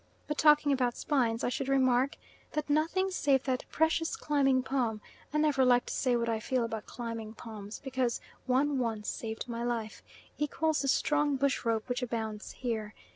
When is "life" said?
9.63-10.01